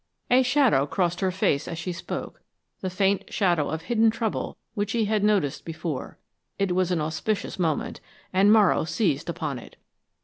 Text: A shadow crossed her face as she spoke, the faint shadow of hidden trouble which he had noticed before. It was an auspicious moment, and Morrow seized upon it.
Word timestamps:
A 0.31 0.41
shadow 0.41 0.87
crossed 0.87 1.19
her 1.19 1.29
face 1.29 1.67
as 1.67 1.77
she 1.77 1.91
spoke, 1.93 2.41
the 2.79 2.89
faint 2.89 3.31
shadow 3.31 3.69
of 3.69 3.83
hidden 3.83 4.09
trouble 4.09 4.57
which 4.73 4.93
he 4.93 5.05
had 5.05 5.23
noticed 5.23 5.63
before. 5.63 6.17
It 6.57 6.73
was 6.73 6.89
an 6.89 7.01
auspicious 7.01 7.59
moment, 7.59 8.01
and 8.33 8.51
Morrow 8.51 8.83
seized 8.83 9.29
upon 9.29 9.59
it. 9.59 9.75